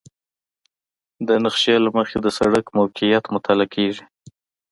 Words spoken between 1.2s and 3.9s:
د نقشې له مخې د سړک موقعیت مطالعه